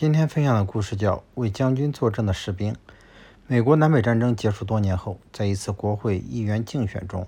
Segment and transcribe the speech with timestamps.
[0.00, 2.72] 今天分享的故事叫《为将军作证的士兵》。
[3.48, 7.26] 美国南北战争结束多年后，在一次国会议员竞选中，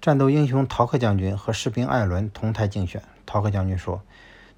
[0.00, 3.02] 战斗英雄陶克将军和士兵艾伦同台竞选。
[3.26, 4.00] 陶克将军说：“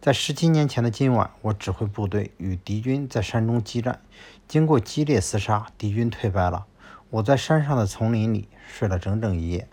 [0.00, 3.98] 在十七年前的今晚，我指挥部队与敌军在山中激战，
[4.46, 6.66] 经过激烈厮杀，敌军退败了。
[7.11, 9.66] 我在山上的丛林里睡了整整一夜。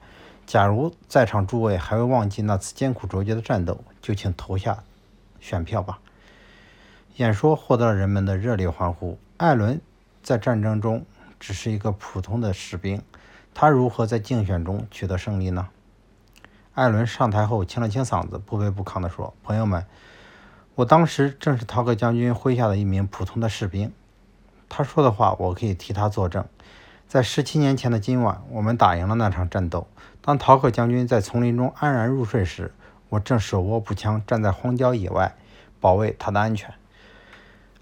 [0.47, 4.83] 假如在场诸位还未忘记那次艰苦卓绝的战斗，就请投下
[5.39, 5.99] 选票吧。”
[7.17, 9.19] 演说获得了人们的热烈欢呼。
[9.37, 9.81] 艾伦
[10.23, 11.05] 在战争中
[11.39, 13.01] 只是一个普通的士兵，
[13.53, 15.67] 他如何在竞选中取得胜利呢？
[16.73, 19.85] 艾伦上台后清了清嗓子，不卑不亢地说：“朋友们，
[20.75, 23.91] 我当时正是陶克将军麾下的一名普通的士兵。
[24.69, 26.45] 他说的话，我可以替他作证。
[27.09, 29.85] 在十七年前的今晚，我们打赢了那场战斗。
[30.21, 32.73] 当陶克将军在丛林中安然入睡时，
[33.09, 35.35] 我正手握步枪，站在荒郊野外，
[35.81, 36.73] 保卫他的安全。”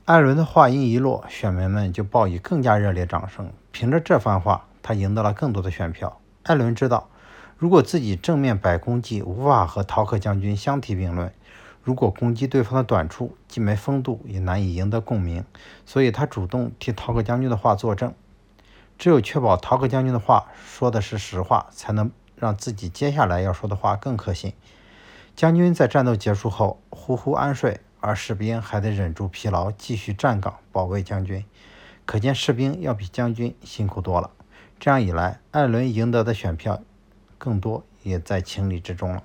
[0.10, 3.54] 艾伦的话音一落，选民们就报以更加热烈掌声。
[3.72, 6.20] 凭着这番话，他赢得了更多的选票。
[6.42, 7.10] 艾伦知道，
[7.60, 11.30] 如果自己正面摆功绩，无法和陶克将军相提并论；
[11.84, 15.46] 如果攻击对方的短处，既没风度，也难以赢得共鸣。
[15.86, 18.12] 所以他主动替陶克将军的话作证。
[18.98, 24.54] 只有确保陶克将军的话说的是实话，才能让自己接下来要说的话更可信。
[25.36, 27.80] 将军在战斗结束后呼呼安睡。
[28.00, 31.44] 而士兵还得忍住疲劳，继续站岗保卫将军。
[32.06, 34.32] 可见士兵要比将军辛苦多了。
[34.80, 36.82] 这样一来，艾伦赢得的选票
[37.38, 39.24] 更多，也在情理之中了。